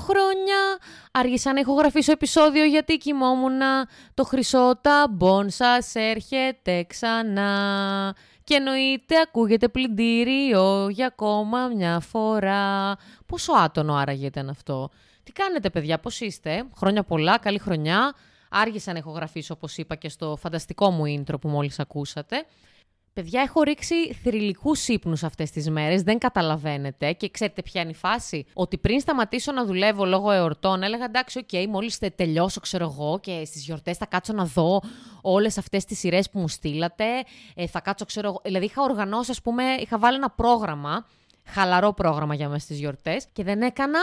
χρόνια. 0.00 0.78
Άργησα 1.12 1.52
να 1.52 1.60
ηχογραφήσω 1.60 2.12
επεισόδιο 2.12 2.64
γιατί 2.64 2.96
κοιμόμουν. 2.96 3.60
Το 4.14 4.24
χρυσό 4.24 4.78
ταμπόν 4.80 5.50
σας 5.50 5.94
έρχεται 5.94 6.84
ξανά. 6.88 8.14
Και 8.44 8.54
εννοείται 8.54 9.20
ακούγεται 9.20 9.68
πλυντήριο 9.68 10.88
για 10.88 11.06
ακόμα 11.06 11.66
μια 11.66 12.00
φορά. 12.00 12.96
Πόσο 13.26 13.52
άτονο 13.52 13.94
άραγε 13.94 14.26
ήταν 14.26 14.48
αυτό. 14.48 14.90
Τι 15.22 15.32
κάνετε 15.32 15.70
παιδιά, 15.70 15.98
πώς 15.98 16.20
είστε, 16.20 16.64
χρόνια 16.76 17.02
πολλά, 17.02 17.38
καλή 17.38 17.58
χρονιά. 17.58 18.14
Άργησα 18.50 18.92
να 18.92 18.98
ηχογραφήσω 18.98 19.54
όπως 19.54 19.76
είπα 19.76 19.94
και 19.94 20.08
στο 20.08 20.36
φανταστικό 20.36 20.90
μου 20.90 21.02
intro 21.06 21.40
που 21.40 21.48
μόλις 21.48 21.78
ακούσατε. 21.78 22.46
Παιδιά, 23.18 23.42
έχω 23.42 23.62
ρίξει 23.62 24.12
θρυλικούς 24.12 24.88
ύπνους 24.88 25.22
αυτές 25.22 25.50
τις 25.50 25.70
μέρες. 25.70 26.02
Δεν 26.02 26.18
καταλαβαίνετε. 26.18 27.12
Και 27.12 27.30
ξέρετε 27.30 27.62
ποια 27.62 27.80
είναι 27.80 27.90
η 27.90 27.94
φάση; 27.94 28.46
Ότι 28.52 28.78
πριν 28.78 29.00
σταματήσω 29.00 29.52
να 29.52 29.64
δουλεύω 29.64 30.04
λόγω 30.04 30.30
εορτών, 30.30 30.82
έλεγα 30.82 31.04
εντάξει, 31.04 31.38
OK, 31.38 31.48
okay, 31.52 31.66
μόλις 31.68 31.92
τελειώσω, 32.16 32.60
ξέρω 32.60 32.84
εγώ, 32.84 33.18
και 33.20 33.44
στις 33.44 33.64
γιορτές 33.64 33.96
θα 33.96 34.06
κάτσω 34.06 34.32
να 34.32 34.44
δω 34.44 34.82
όλες 35.20 35.58
αυτές 35.58 35.84
τις 35.84 35.98
σειρές 35.98 36.30
που 36.30 36.38
μου 36.38 36.48
στείλατε. 36.48 37.04
Ε, 37.54 37.66
θα 37.66 37.80
κάτσω, 37.80 38.04
ξέρω 38.04 38.28
εγώ. 38.28 38.40
Δηλαδή, 38.44 38.64
είχα 38.64 38.82
οργανώσει, 38.82 39.30
ας 39.30 39.40
πούμε, 39.40 39.62
είχα 39.80 39.98
βάλει 39.98 40.16
ένα 40.16 40.30
πρόγραμμα, 40.30 41.06
χαλαρό 41.44 41.92
πρόγραμμα 41.92 42.34
για 42.34 42.48
μέσα 42.48 42.64
στι 42.64 42.74
γιορτές, 42.74 43.26
και 43.32 43.44
δεν 43.44 43.62
έκανα 43.62 43.98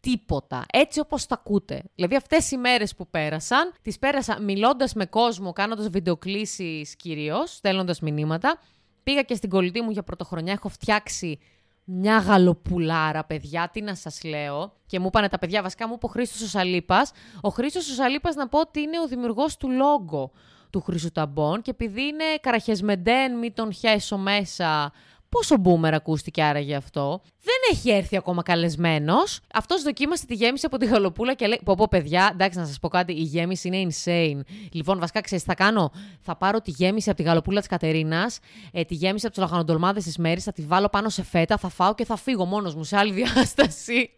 τίποτα. 0.00 0.64
Έτσι 0.72 1.00
όπως 1.00 1.26
τα 1.26 1.34
ακούτε. 1.34 1.82
Δηλαδή 1.94 2.16
αυτές 2.16 2.50
οι 2.50 2.56
μέρες 2.56 2.94
που 2.94 3.08
πέρασαν, 3.08 3.72
τις 3.82 3.98
πέρασα 3.98 4.40
μιλώντας 4.40 4.94
με 4.94 5.06
κόσμο, 5.06 5.52
κάνοντας 5.52 5.88
βιντεοκλήσεις 5.88 6.96
κυρίως, 6.96 7.54
στέλνοντας 7.54 8.00
μηνύματα. 8.00 8.58
Πήγα 9.02 9.22
και 9.22 9.34
στην 9.34 9.50
κολλητή 9.50 9.80
μου 9.80 9.90
για 9.90 10.02
πρωτοχρονιά, 10.02 10.52
έχω 10.52 10.68
φτιάξει 10.68 11.38
μια 11.84 12.18
γαλοπουλάρα, 12.18 13.24
παιδιά, 13.24 13.70
τι 13.72 13.80
να 13.80 13.94
σας 13.94 14.22
λέω. 14.24 14.72
Και 14.86 14.98
μου 14.98 15.06
είπανε 15.06 15.28
τα 15.28 15.38
παιδιά, 15.38 15.62
βασικά 15.62 15.88
μου 15.88 15.94
είπε 15.96 16.06
ο 16.06 16.08
Χρήστος 16.08 16.40
ο 16.40 16.46
Σαλίπας. 16.46 17.12
Ο 17.40 17.48
Χρήστος 17.48 17.90
ο 17.90 17.94
Σαλίπας 17.94 18.34
να 18.34 18.48
πω 18.48 18.60
ότι 18.60 18.80
είναι 18.80 19.00
ο 19.00 19.06
δημιουργός 19.06 19.56
του 19.56 19.70
λόγο 19.70 20.30
του 20.70 20.80
Χρυσού 20.80 21.12
Ταμπών 21.12 21.62
και 21.62 21.70
επειδή 21.70 22.02
είναι 22.02 22.24
καραχεσμεντέν, 22.40 23.38
μη 23.38 23.52
τον 23.52 23.72
χέσω 23.72 24.16
μέσα, 24.16 24.92
Πόσο 25.28 25.56
μπούμερ 25.56 25.94
ακούστηκε 25.94 26.42
άραγε 26.42 26.74
αυτό; 26.74 27.20
Δεν 27.42 27.54
έχει 27.70 27.90
έρθει 27.90 28.16
ακόμα 28.16 28.42
καλεσμένος. 28.42 29.40
Αυτός 29.54 29.82
δοκίμασε 29.82 30.26
τη 30.26 30.34
γέμιση 30.34 30.66
από 30.66 30.78
τη 30.78 30.86
γαλοπούλα 30.86 31.34
και 31.34 31.46
λέει: 31.46 31.60
Πω, 31.64 31.74
πω, 31.74 31.86
παιδιά, 31.90 32.30
εντάξει, 32.32 32.58
να 32.58 32.66
σας 32.66 32.78
πω 32.78 32.88
κάτι. 32.88 33.12
Η 33.12 33.22
γέμιση 33.22 33.68
είναι 33.68 33.86
insane. 33.90 34.40
Λοιπόν, 34.72 34.98
βασικά 34.98 35.20
ξέρεις, 35.20 35.44
θα 35.44 35.54
κάνω. 35.54 35.92
Θα 36.20 36.36
πάρω 36.36 36.60
τη 36.60 36.70
γέμιση 36.70 37.10
από 37.10 37.18
τη 37.18 37.24
γαλοπούλα 37.24 37.58
της 37.58 37.68
Κατερίνας, 37.68 38.38
ε, 38.72 38.84
τη 38.84 38.94
γέμιση 38.94 39.26
από 39.26 39.34
τους 39.34 39.44
λαχανοτολμάδες 39.44 40.04
της 40.04 40.16
Μέρης, 40.16 40.44
θα 40.44 40.52
τη 40.52 40.62
βάλω 40.62 40.88
πάνω 40.88 41.08
σε 41.08 41.22
φέτα, 41.22 41.56
θα 41.56 41.68
φάω 41.68 41.94
και 41.94 42.04
θα 42.04 42.16
φύγω 42.16 42.44
μόνος 42.44 42.74
μου 42.74 42.84
σε 42.84 42.96
άλλη 42.96 43.12
διάσταση. 43.12 44.10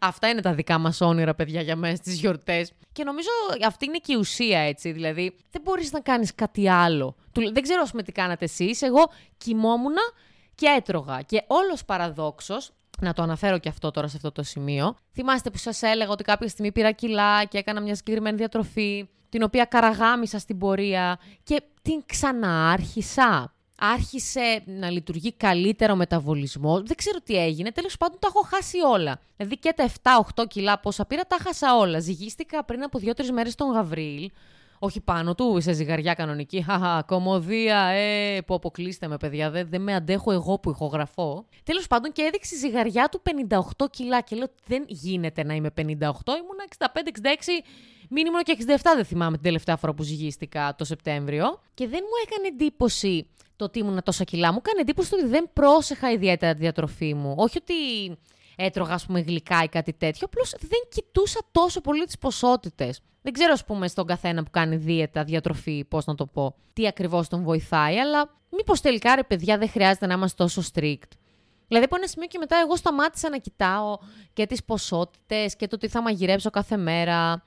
Αυτά 0.00 0.28
είναι 0.28 0.40
τα 0.40 0.54
δικά 0.54 0.78
μας 0.78 1.00
όνειρα, 1.00 1.34
παιδιά, 1.34 1.60
για 1.60 1.76
μέσα 1.76 1.96
στις 1.96 2.18
γιορτές. 2.18 2.72
Και 2.92 3.04
νομίζω 3.04 3.28
αυτή 3.66 3.84
είναι 3.84 3.98
και 3.98 4.12
η 4.12 4.16
ουσία, 4.16 4.58
έτσι. 4.58 4.92
Δηλαδή, 4.92 5.36
δεν 5.50 5.62
μπορείς 5.64 5.92
να 5.92 6.00
κάνεις 6.00 6.34
κάτι 6.34 6.68
άλλο. 6.68 7.16
Δεν 7.52 7.62
ξέρω, 7.62 7.80
ας 7.82 7.90
πούμε, 7.90 8.02
τι 8.02 8.12
κάνατε 8.12 8.44
εσείς. 8.44 8.82
Εγώ 8.82 9.10
κοιμόμουν 9.36 9.94
και 10.54 10.66
έτρωγα. 10.76 11.22
Και 11.22 11.44
όλος 11.46 11.84
παραδόξος, 11.84 12.70
να 13.00 13.12
το 13.12 13.22
αναφέρω 13.22 13.58
και 13.58 13.68
αυτό 13.68 13.90
τώρα 13.90 14.08
σε 14.08 14.16
αυτό 14.16 14.32
το 14.32 14.42
σημείο. 14.42 14.94
Θυμάστε 15.12 15.50
που 15.50 15.58
σας 15.58 15.82
έλεγα 15.82 16.10
ότι 16.10 16.24
κάποια 16.24 16.48
στιγμή 16.48 16.72
πήρα 16.72 16.92
κιλά 16.92 17.44
και 17.44 17.58
έκανα 17.58 17.80
μια 17.80 17.94
συγκεκριμένη 17.94 18.36
διατροφή, 18.36 19.08
την 19.28 19.42
οποία 19.42 19.64
καραγάμισα 19.64 20.38
στην 20.38 20.58
πορεία 20.58 21.18
και 21.42 21.62
την 21.82 22.02
ξαναάρχισα. 22.06 23.48
Άρχισε 23.78 24.62
να 24.66 24.90
λειτουργεί 24.90 25.32
καλύτερο 25.32 25.92
ο 25.92 25.96
μεταβολισμό. 25.96 26.82
Δεν 26.82 26.96
ξέρω 26.96 27.18
τι 27.20 27.36
έγινε. 27.36 27.72
Τέλος 27.72 27.96
πάντων, 27.96 28.18
τα 28.18 28.28
έχω 28.30 28.40
χάσει 28.40 28.78
όλα. 28.80 29.20
Δηλαδή 29.36 29.58
και 29.58 29.72
τα 29.76 29.90
7-8 30.42 30.46
κιλά 30.48 30.78
πόσα 30.78 31.04
πήρα, 31.04 31.22
τα 31.22 31.36
χάσα 31.42 31.76
όλα. 31.76 31.98
Ζυγίστηκα 31.98 32.64
πριν 32.64 32.82
από 32.82 32.98
2-3 32.98 33.30
μέρες 33.32 33.54
τον 33.54 33.72
Γαβρίλ. 33.72 34.30
Όχι 34.84 35.00
πάνω 35.00 35.34
του, 35.34 35.60
σε 35.60 35.72
ζυγαριά 35.72 36.14
κανονική. 36.14 36.62
Χαχα, 36.62 37.02
κομμωδία, 37.06 37.78
ε, 37.78 38.40
που 38.40 38.54
αποκλείστε 38.54 39.08
με 39.08 39.16
παιδιά, 39.16 39.50
δεν, 39.50 39.66
δεν 39.70 39.82
με 39.82 39.94
αντέχω 39.94 40.32
εγώ 40.32 40.58
που 40.58 40.70
ηχογραφώ. 40.70 41.46
Τέλος 41.62 41.86
πάντων 41.86 42.12
και 42.12 42.22
έδειξε 42.22 42.56
ζυγαριά 42.56 43.08
του 43.08 43.22
58 43.48 43.90
κιλά 43.90 44.20
και 44.20 44.36
λέω 44.36 44.46
δεν 44.66 44.84
γίνεται 44.86 45.44
να 45.44 45.54
είμαι 45.54 45.70
58, 45.76 45.80
ήμουν 45.80 46.60
65-66, 46.78 46.86
μήνυμο 48.08 48.42
και 48.42 48.56
67 48.60 48.64
δεν 48.94 49.04
θυμάμαι 49.04 49.34
την 49.34 49.42
τελευταία 49.42 49.76
φορά 49.76 49.94
που 49.94 50.02
ζυγίστηκα 50.02 50.74
το 50.78 50.84
Σεπτέμβριο. 50.84 51.60
Και 51.74 51.88
δεν 51.88 52.00
μου 52.02 52.16
έκανε 52.26 52.46
εντύπωση 52.46 53.26
το 53.56 53.64
ότι 53.64 53.78
ήμουν 53.78 54.02
τόσα 54.02 54.24
κιλά. 54.24 54.52
Μου 54.52 54.58
έκανε 54.64 54.80
εντύπωση 54.80 55.14
ότι 55.14 55.26
δεν 55.26 55.50
πρόσεχα 55.52 56.10
ιδιαίτερα 56.10 56.52
τη 56.52 56.58
διατροφή 56.58 57.14
μου. 57.14 57.34
Όχι 57.36 57.58
ότι 57.58 57.74
έτρωγα, 58.56 58.94
ας 58.94 59.06
πούμε, 59.06 59.20
γλυκά 59.20 59.62
ή 59.62 59.68
κάτι 59.68 59.92
τέτοιο. 59.92 60.26
Απλώς 60.26 60.54
δεν 60.60 60.80
κοιτούσα 60.88 61.40
τόσο 61.52 61.80
πολύ 61.80 62.04
τις 62.04 62.18
ποσότητες. 62.18 63.00
Δεν 63.22 63.32
ξέρω, 63.32 63.52
ας 63.52 63.64
πούμε, 63.64 63.88
στον 63.88 64.06
καθένα 64.06 64.42
που 64.42 64.50
κάνει 64.50 64.76
δίαιτα, 64.76 65.24
διατροφή, 65.24 65.84
πώς 65.84 66.04
να 66.04 66.14
το 66.14 66.26
πω, 66.26 66.54
τι 66.72 66.86
ακριβώς 66.86 67.28
τον 67.28 67.42
βοηθάει, 67.42 67.98
αλλά 67.98 68.30
μήπως 68.50 68.80
τελικά 68.80 69.14
ρε 69.14 69.22
παιδιά 69.22 69.58
δεν 69.58 69.68
χρειάζεται 69.68 70.06
να 70.06 70.14
είμαστε 70.14 70.42
τόσο 70.42 70.62
strict. 70.74 71.10
Δηλαδή, 71.68 71.84
από 71.84 71.96
ένα 71.96 72.06
σημείο 72.06 72.28
και 72.28 72.38
μετά, 72.38 72.56
εγώ 72.64 72.76
σταμάτησα 72.76 73.30
να 73.30 73.38
κοιτάω 73.38 73.98
και 74.32 74.46
τις 74.46 74.64
ποσότητες 74.64 75.56
και 75.56 75.66
το 75.66 75.76
τι 75.76 75.88
θα 75.88 76.02
μαγειρέψω 76.02 76.50
κάθε 76.50 76.76
μέρα. 76.76 77.44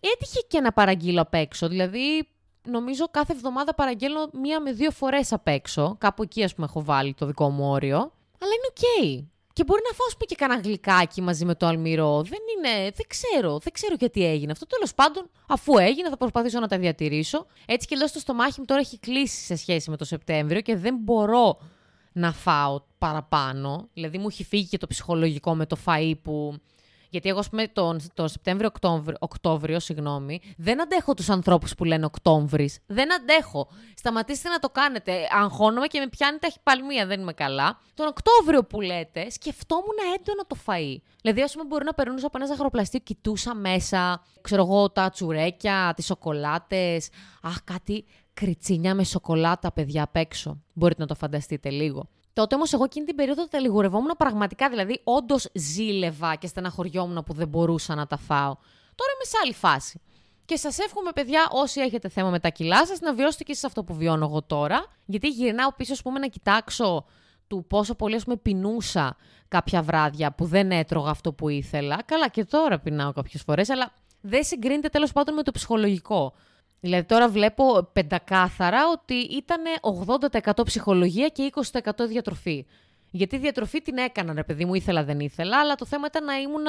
Έτυχε 0.00 0.40
και 0.48 0.60
να 0.60 0.72
παραγγείλω 0.72 1.20
απ' 1.20 1.34
έξω. 1.34 1.68
Δηλαδή, 1.68 2.28
νομίζω 2.64 3.08
κάθε 3.10 3.32
εβδομάδα 3.32 3.74
παραγγέλνω 3.74 4.30
μία 4.32 4.60
με 4.60 4.72
δύο 4.72 4.90
φορές 4.90 5.32
απ' 5.32 5.48
έξω. 5.48 5.96
Κάπου 5.98 6.22
εκεί, 6.22 6.44
ας 6.44 6.54
πούμε, 6.54 6.66
έχω 6.70 6.84
βάλει 6.84 7.14
το 7.14 7.26
δικό 7.26 7.50
μου 7.50 7.70
όριο. 7.70 7.96
Αλλά 8.40 8.52
είναι 8.52 8.68
οκ. 8.70 9.24
Και 9.60 9.66
μπορεί 9.66 9.82
να 9.90 9.96
φάω 9.96 10.26
και 10.26 10.34
κανένα 10.34 10.60
γλυκάκι 10.60 11.22
μαζί 11.22 11.44
με 11.44 11.54
το 11.54 11.66
αλμυρό. 11.66 12.22
Δεν 12.22 12.38
είναι. 12.56 12.82
Δεν 12.82 13.06
ξέρω. 13.06 13.58
Δεν 13.58 13.72
ξέρω 13.72 13.94
γιατί 13.98 14.24
έγινε 14.24 14.52
αυτό. 14.52 14.66
Τέλος 14.66 14.94
πάντων, 14.94 15.30
αφού 15.48 15.78
έγινε, 15.78 16.08
θα 16.08 16.16
προσπαθήσω 16.16 16.60
να 16.60 16.68
τα 16.68 16.78
διατηρήσω. 16.78 17.46
Έτσι 17.66 17.86
κι 17.86 17.96
αλλιώς 17.96 18.06
το 18.06 18.18
στομάχι 18.18 18.60
μου 18.60 18.64
τώρα 18.64 18.80
έχει 18.80 18.98
κλείσει 18.98 19.44
σε 19.44 19.56
σχέση 19.56 19.90
με 19.90 19.96
το 19.96 20.04
Σεπτέμβριο 20.04 20.60
και 20.60 20.76
δεν 20.76 20.96
μπορώ 21.00 21.58
να 22.12 22.32
φάω 22.32 22.80
παραπάνω. 22.98 23.88
Δηλαδή 23.92 24.18
μου 24.18 24.26
έχει 24.28 24.44
φύγει 24.44 24.66
και 24.66 24.78
το 24.78 24.86
ψυχολογικό 24.86 25.54
με 25.54 25.66
το 25.66 25.76
φαΐ 25.86 26.12
που 26.22 26.54
γιατί 27.10 27.28
εγώ, 27.28 27.42
πούμε, 27.50 27.68
τον, 27.68 28.00
τον 28.14 28.28
Σεπτέμβριο, 28.28 28.68
Οκτώβριο, 28.68 29.16
Οκτώβριο, 29.20 29.80
συγγνώμη, 29.80 30.40
δεν 30.56 30.82
αντέχω 30.82 31.14
τους 31.14 31.28
ανθρώπους 31.30 31.74
που 31.74 31.84
λένε 31.84 32.04
Οκτώβρης. 32.04 32.78
Δεν 32.86 33.14
αντέχω. 33.14 33.68
Σταματήστε 33.94 34.48
να 34.48 34.58
το 34.58 34.68
κάνετε. 34.68 35.12
Αγχώνομαι 35.42 35.86
και 35.86 35.98
με 35.98 36.08
πιάνει 36.08 36.38
ταχυπαλμία, 36.38 37.06
δεν 37.06 37.20
είμαι 37.20 37.32
καλά. 37.32 37.78
Τον 37.94 38.06
Οκτώβριο 38.06 38.64
που 38.64 38.80
λέτε, 38.80 39.30
σκεφτόμουν 39.30 39.96
έντονα 40.18 40.46
το 40.46 40.56
φαΐ. 40.66 40.96
Δηλαδή, 41.20 41.42
ας 41.42 41.52
πούμε, 41.52 41.64
μπορεί 41.64 41.84
να 41.84 41.94
περνούσα 41.94 42.26
από 42.26 42.38
ένα 42.38 42.46
ζαχαροπλαστείο, 42.46 43.00
κοιτούσα 43.00 43.54
μέσα, 43.54 44.22
ξέρω 44.40 44.62
εγώ, 44.62 44.90
τα 44.90 45.10
τσουρέκια, 45.10 45.92
τις 45.96 46.04
σοκολάτες. 46.04 47.08
Αχ, 47.42 47.64
κάτι 47.64 48.04
κριτσίνια 48.34 48.94
με 48.94 49.04
σοκολάτα, 49.04 49.72
παιδιά, 49.72 50.02
απ' 50.02 50.16
έξω. 50.16 50.62
Μπορείτε 50.72 51.00
να 51.00 51.06
το 51.06 51.14
φανταστείτε 51.14 51.70
λίγο. 51.70 52.08
Τότε 52.32 52.54
όμως 52.54 52.72
εγώ 52.72 52.84
εκείνη 52.84 53.06
την 53.06 53.14
περίοδο 53.14 53.46
τα 53.46 53.60
λιγουρευόμουν 53.60 54.14
πραγματικά. 54.18 54.68
Δηλαδή, 54.68 55.00
όντως 55.04 55.48
ζήλευα 55.54 56.34
και 56.34 56.46
στεναχωριόμουν 56.46 57.24
που 57.24 57.32
δεν 57.32 57.48
μπορούσα 57.48 57.94
να 57.94 58.06
τα 58.06 58.16
φάω. 58.16 58.56
Τώρα 58.94 59.12
είμαι 59.14 59.24
σε 59.24 59.36
άλλη 59.44 59.54
φάση. 59.54 60.00
Και 60.44 60.56
σας 60.56 60.78
εύχομαι, 60.78 61.10
παιδιά, 61.14 61.48
όσοι 61.50 61.80
έχετε 61.80 62.08
θέμα 62.08 62.30
με 62.30 62.38
τα 62.38 62.48
κιλά 62.48 62.86
σας, 62.86 63.00
να 63.00 63.14
βιώσετε 63.14 63.44
και 63.44 63.52
εσείς 63.52 63.64
αυτό 63.64 63.84
που 63.84 63.94
βιώνω 63.94 64.26
εγώ 64.26 64.42
τώρα. 64.42 64.86
Γιατί 65.06 65.28
γυρνάω 65.28 65.72
πίσω, 65.72 65.92
ας 65.92 66.02
πούμε, 66.02 66.18
να 66.18 66.26
κοιτάξω 66.26 67.04
του 67.46 67.64
πόσο 67.68 67.94
πολύ, 67.94 68.14
ας 68.14 68.24
πούμε, 68.24 68.36
πεινούσα 68.36 69.16
κάποια 69.48 69.82
βράδια 69.82 70.32
που 70.32 70.44
δεν 70.44 70.70
έτρωγα 70.70 71.10
αυτό 71.10 71.32
που 71.32 71.48
ήθελα. 71.48 72.02
Καλά, 72.04 72.28
και 72.28 72.44
τώρα 72.44 72.78
πεινάω 72.78 73.12
κάποιες 73.12 73.42
φορές, 73.42 73.70
αλλά 73.70 73.92
δεν 74.20 74.44
συγκρίνεται 74.44 74.88
τέλος 74.88 75.12
πάντων 75.12 75.34
με 75.34 75.42
το 75.42 75.50
ψυχολογικό. 75.50 76.34
Δηλαδή 76.80 77.04
τώρα 77.04 77.28
βλέπω 77.28 77.88
πεντακάθαρα 77.92 78.88
ότι 78.92 79.14
ήταν 79.14 79.62
80% 80.56 80.64
ψυχολογία 80.64 81.28
και 81.28 81.50
20% 81.72 81.90
διατροφή. 82.08 82.66
Γιατί 83.10 83.38
διατροφή 83.38 83.82
την 83.82 83.96
έκανα, 83.96 84.32
ρε 84.32 84.44
παιδί 84.44 84.64
μου, 84.64 84.74
ήθελα 84.74 85.04
δεν 85.04 85.20
ήθελα, 85.20 85.58
αλλά 85.58 85.74
το 85.74 85.86
θέμα 85.86 86.06
ήταν 86.06 86.24
να 86.24 86.34
ήμουν 86.34 86.64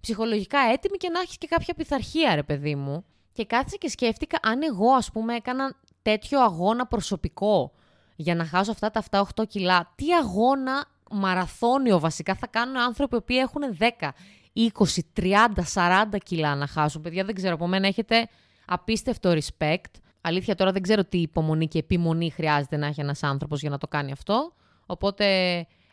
ψυχολογικά 0.00 0.58
έτοιμη 0.72 0.96
και 0.96 1.08
να 1.08 1.20
έχεις 1.20 1.38
και 1.38 1.46
κάποια 1.46 1.74
πειθαρχία, 1.74 2.34
ρε 2.34 2.42
παιδί 2.42 2.74
μου. 2.74 3.04
Και 3.32 3.44
κάθισα 3.44 3.76
και 3.76 3.88
σκέφτηκα 3.88 4.38
αν 4.42 4.62
εγώ, 4.62 4.92
ας 4.92 5.10
πούμε, 5.10 5.34
έκανα 5.34 5.74
τέτοιο 6.02 6.40
αγώνα 6.40 6.86
προσωπικό 6.86 7.72
για 8.16 8.34
να 8.34 8.44
χάσω 8.44 8.70
αυτά 8.70 8.90
τα 8.90 9.04
7-8 9.10 9.46
κιλά. 9.48 9.92
Τι 9.94 10.12
αγώνα 10.12 10.84
μαραθώνιο 11.10 11.98
βασικά 11.98 12.34
θα 12.34 12.46
κάνουν 12.46 12.76
άνθρωποι 12.76 13.20
που 13.20 13.32
έχουν 13.32 13.62
10, 13.78 14.08
20, 14.54 14.68
30, 15.16 15.46
40 15.74 16.18
κιλά 16.24 16.54
να 16.54 16.66
χάσουν. 16.66 17.02
Παιδιά, 17.02 17.24
δεν 17.24 17.34
ξέρω, 17.34 17.54
από 17.54 17.66
μένα 17.66 17.86
έχετε 17.86 18.28
Απίστευτο 18.66 19.32
respect. 19.32 19.90
Αλήθεια 20.20 20.54
τώρα 20.54 20.72
δεν 20.72 20.82
ξέρω 20.82 21.04
τι 21.04 21.18
υπομονή 21.18 21.68
και 21.68 21.78
επιμονή 21.78 22.30
χρειάζεται 22.30 22.76
να 22.76 22.86
έχει 22.86 23.00
ένας 23.00 23.22
άνθρωπος 23.22 23.60
για 23.60 23.70
να 23.70 23.78
το 23.78 23.86
κάνει 23.88 24.12
αυτό. 24.12 24.52
Οπότε 24.86 25.26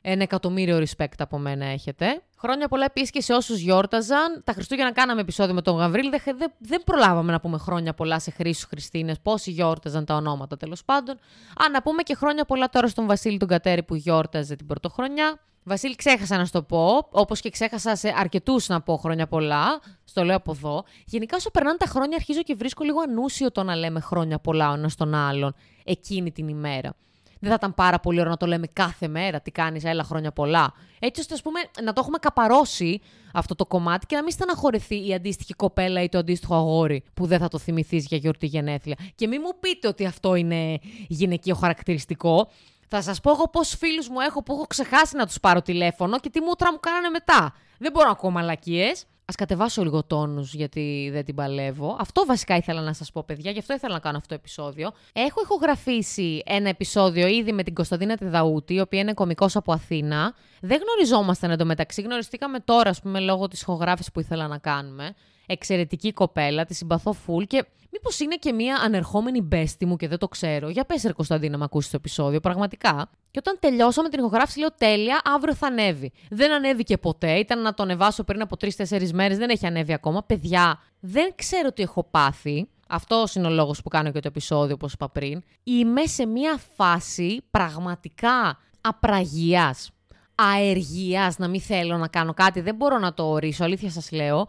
ένα 0.02 0.24
εκατομμύριο 0.24 0.78
respect 0.78 1.18
από 1.18 1.38
μένα 1.38 1.66
έχετε. 1.66 2.22
Χρόνια 2.38 2.68
πολλά 2.68 2.86
επίσης 2.86 3.10
και 3.10 3.22
σε 3.22 3.34
όσους 3.34 3.60
γιόρταζαν. 3.60 4.42
Τα 4.44 4.54
Χριστούγεννα 4.54 4.92
κάναμε 4.92 5.22
επεισόδιο 5.22 5.54
με 5.54 5.62
τον 5.62 5.76
Γαβρίλ. 5.76 6.10
Δεν, 6.10 6.38
δεν, 6.38 6.54
δεν 6.58 6.84
προλάβαμε 6.84 7.32
να 7.32 7.40
πούμε 7.40 7.58
χρόνια 7.58 7.94
πολλά 7.94 8.20
σε 8.20 8.32
Χρήσου 8.32 8.68
Χριστίνες. 8.68 9.20
Πόσοι 9.20 9.52
γιόρταζαν 9.52 10.06
τα 10.06 10.16
ονόματα 10.16 10.58
τέλος 10.58 10.86
πάντων. 10.86 11.16
Α, 11.64 11.70
να 11.72 11.82
πούμε 11.82 12.04
και 12.04 12.16
χρόνια 12.16 12.46
πολλά 12.46 12.70
τώρα 12.70 12.88
στον 12.88 13.06
Βασίλη 13.06 13.38
τον 13.38 13.48
Κατέρη 13.48 13.84
που 13.84 13.96
γιόρταζε 13.96 14.56
την 14.56 14.66
πρωτοχρονιά. 14.66 15.40
Βασίλη, 15.64 15.96
ξέχασα 15.96 16.38
να 16.38 16.46
σου 16.46 16.52
το 16.52 16.64
πω, 16.64 17.08
όπως 17.12 17.40
και 17.40 17.50
ξέχασα 17.50 17.96
σε 17.96 18.14
αρκετούς 18.18 18.68
να 18.68 18.82
πω 18.82 18.98
χρόνια 18.98 19.28
πολλά. 19.28 19.82
Στο 20.04 20.24
λέω 20.24 20.36
από 20.36 20.52
εδώ. 20.52 20.84
Γενικά, 21.06 21.36
όσο 21.36 21.52
περνάνε 21.52 21.78
τα 21.78 21.86
χρόνια, 21.86 22.16
αρχίζω 22.16 22.42
και 22.42 22.56
βρίσκω 22.56 22.84
λίγο 22.84 23.00
ανούσιο 23.02 23.52
το 23.52 23.64
να 23.64 23.76
λέμε 23.76 24.00
χρόνια 24.00 24.40
πολλά 24.40 24.72
ο 24.72 24.74
ένας 24.74 24.96
τον 24.96 25.14
άλλον 25.14 25.54
εκείνη 25.84 26.32
την 26.32 26.48
ημέρα. 26.48 26.96
Δεν 27.40 27.50
θα 27.50 27.56
ήταν 27.56 27.74
πάρα 27.74 28.00
πολύ 28.00 28.20
ωραίο 28.20 28.32
να 28.32 28.38
το 28.38 28.46
λέμε 28.46 28.68
κάθε 28.74 29.08
μέρα. 29.08 29.42
Τι 29.42 29.52
κάνεις, 29.52 29.84
έλα 29.84 30.04
χρόνια 30.04 30.32
πολλά. 30.32 30.74
Έτσι 31.00 31.22
ώστε 31.22 31.34
ας 31.34 31.42
πούμε, 31.42 31.60
να 31.84 31.94
το 31.94 32.02
έχουμε 32.04 32.18
καπαρώσει 32.18 33.02
αυτό 33.34 33.56
το 33.56 33.66
κομμάτι 33.66 34.06
και 34.06 34.16
να 34.16 34.24
μην 34.24 34.32
στεναχωρηθεί 34.32 35.08
η 35.08 35.14
αντίστοιχη 35.14 35.54
κοπέλα 35.54 36.02
ή 36.02 36.10
το 36.10 36.18
αντίστοιχο 36.18 36.56
αγόρι 36.56 37.04
που 37.14 37.26
δεν 37.26 37.40
θα 37.40 37.48
το 37.48 37.58
θυμηθείς 37.58 38.06
για 38.06 38.18
γιορτή 38.18 38.46
γενέθλια. 38.46 38.96
Και 39.16 39.28
μην 39.28 39.42
μου 39.44 39.60
πείτε 39.60 39.88
ότι 39.88 40.06
αυτό 40.06 40.36
είναι 40.36 40.80
γυναικείο 41.08 41.56
χαρακτηριστικό. 41.56 42.48
Θα 42.94 43.02
σας 43.02 43.20
πω 43.20 43.32
εγώ 43.32 43.50
πόσους 43.50 43.76
φίλους 43.76 44.10
μου 44.10 44.20
έχω 44.20 44.44
που 44.44 44.54
έχω 44.54 44.66
ξεχάσει 44.68 45.16
να 45.16 45.26
τους 45.26 45.40
πάρω 45.40 45.62
τηλέφωνο 45.62 46.20
και 46.20 46.30
τι 46.30 46.42
μούτρα 46.42 46.72
μου 46.72 46.80
κάνανε 46.80 47.10
μετά. 47.10 47.54
Δεν 47.78 47.92
μπορώ 47.92 48.06
να 48.06 48.12
ακούω 48.12 48.30
μαλακίες. 48.30 49.02
Α 49.02 49.34
κατεβάσω 49.38 49.84
λίγο 49.84 50.04
τόνους 50.04 50.54
γιατί 50.54 51.10
δεν 51.14 51.26
την 51.26 51.36
παλεύω. 51.36 51.98
Αυτό 52.00 52.26
βασικά 52.26 52.56
ήθελα 52.56 52.82
να 52.82 52.94
σας 52.94 53.12
πω, 53.12 53.24
παιδιά, 53.24 53.52
γι' 53.52 53.60
αυτό 53.60 53.74
ήθελα 53.74 53.94
να 53.94 54.00
κάνω 54.00 54.18
αυτό 54.18 54.30
το 54.30 54.36
επεισόδιο. 54.36 54.92
Έχω 55.14 55.42
ηχογραφήσει 55.44 56.42
ένα 56.46 56.70
επεισόδιο 56.70 57.28
ήδη 57.28 57.52
με 57.52 57.64
την 57.64 57.74
Κωνσταντίνα 57.74 58.18
Τεδαούτη, 58.18 58.74
η 58.74 58.80
οποία 58.80 59.00
είναι 59.00 59.14
κωμικός 59.14 59.56
από 59.56 59.74
Αθήνα. 59.74 60.34
Δεν 60.62 60.82
γνωριζόμασταν 60.82 61.52
εντωμεταξύ. 61.52 62.02
Γνωριστήκαμε 62.02 62.60
τώρα, 62.60 62.90
ας 62.90 63.02
πούμε, 63.02 63.20
λόγω 63.20 63.48
της 63.48 63.62
ηχογράφησης 63.62 64.12
που 64.12 64.20
ήθελα 64.20 64.48
να 64.48 64.58
κάνουμε. 64.58 65.16
Εξαιρετική 65.52 66.14
κοπέλα, 66.14 66.66
τη 66.66 66.74
συμπαθώ 66.74 67.16
full 67.28 67.48
και 67.48 67.66
Μήπως 67.92 68.20
είναι 68.20 68.36
και 68.36 68.54
μία 68.54 68.76
ανερχόμενη 68.76 69.42
μπέστη 69.42 69.86
μου 69.86 69.96
και 69.96 70.08
δεν 70.08 70.18
το 70.18 70.28
ξέρω. 70.28 70.70
Για 70.70 70.86
πες, 70.86 71.04
Ρε 71.04 71.14
Κωνσταντίνα, 71.14 71.58
να 71.58 71.66
ακούσεις 71.66 71.90
το 71.92 71.98
επεισόδιο, 71.98 72.40
πραγματικά. 72.40 73.10
Και 73.32 73.40
όταν 73.40 73.58
τελειώσαμε 73.60 74.10
την 74.10 74.20
ηχογράφηση, 74.20 74.60
λέω 74.60 74.74
τέλεια, 74.78 75.22
αύριο 75.24 75.56
θα 75.56 75.68
ανέβει. 75.68 76.12
Δεν 76.30 76.52
ανέβηκε 76.52 76.98
ποτέ. 76.98 77.32
Ήταν 77.32 77.62
να 77.62 77.74
το 77.74 77.84
ανεβάσω 77.84 78.24
πριν 78.24 78.42
από 78.42 78.58
τρει-τέσσερι 78.58 79.14
μέρες, 79.14 79.38
δεν 79.38 79.50
έχει 79.50 79.66
ανέβει 79.66 79.94
ακόμα. 79.94 80.24
Παιδιά, 80.24 80.80
δεν 81.00 81.34
ξέρω 81.36 81.72
τι 81.72 81.82
έχω 81.82 82.04
πάθει. 82.04 82.68
Αυτός 82.88 83.36
είναι 83.36 83.48
ο 83.48 83.50
λόγος 83.50 83.82
που 83.82 83.90
κάνω 83.90 84.12
και 84.12 84.20
το 84.20 84.28
επεισόδιο, 84.28 84.74
όπως 84.74 84.94
είπα 84.94 85.10
πριν. 85.10 85.42
Είμαι 85.64 86.06
σε 86.06 86.26
μία 86.26 86.60
φάση 86.76 87.42
πραγματικά 87.52 88.60
απραγίας. 88.82 89.90
Αεργίας, 90.36 91.38
να 91.38 91.48
μην 91.48 91.62
θέλω 91.62 91.98
να 91.98 92.08
κάνω 92.08 92.34
κάτι, 92.34 92.62
δεν 92.62 92.76
μπορώ 92.76 92.98
να 92.98 93.14
το 93.14 93.24
ορίσω, 93.24 93.64
αλήθεια 93.64 93.90
σας 93.90 94.12
λέω. 94.12 94.48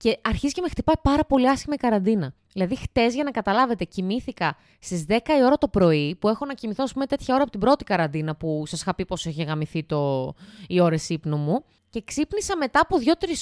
Και 0.00 0.18
αρχίζει 0.22 0.52
και 0.52 0.60
με 0.60 0.68
χτυπάει 0.68 0.96
πάρα 1.02 1.24
πολύ 1.24 1.48
άσχημα 1.48 1.74
η 1.74 1.76
καραντίνα. 1.76 2.34
Δηλαδή, 2.52 2.76
χτες, 2.76 3.14
για 3.14 3.24
να 3.24 3.30
καταλάβετε, 3.30 3.84
κοιμήθηκα 3.84 4.56
στις 4.78 5.04
10 5.08 5.16
η 5.38 5.44
ώρα 5.44 5.58
το 5.58 5.68
πρωί, 5.68 6.16
που 6.20 6.28
έχω 6.28 6.44
να 6.44 6.54
κοιμηθώ, 6.54 6.82
ας 6.82 6.92
πούμε, 6.92 7.06
τέτοια 7.06 7.34
ώρα 7.34 7.42
από 7.42 7.50
την 7.50 7.60
πρώτη 7.60 7.84
καραντίνα 7.84 8.36
που 8.36 8.62
σας 8.66 8.80
είχα 8.80 8.94
πει 8.94 9.04
πώς 9.04 9.24
είχε 9.24 9.42
γαμηθεί 9.42 9.84
το... 9.84 10.32
οι 10.68 10.80
ώρες 10.80 11.08
ύπνου 11.08 11.36
μου. 11.36 11.64
Και 11.90 12.02
ξύπνησα 12.04 12.56
μετά 12.56 12.80
από 12.80 12.96